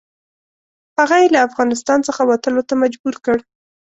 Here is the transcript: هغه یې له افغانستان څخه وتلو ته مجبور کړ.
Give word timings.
هغه 0.99 1.15
یې 1.21 1.27
له 1.33 1.39
افغانستان 1.47 1.99
څخه 2.07 2.21
وتلو 2.25 2.61
ته 2.69 2.73
مجبور 2.83 3.15
کړ. 3.25 3.37